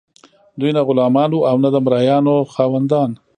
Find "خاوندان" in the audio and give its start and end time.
2.53-3.09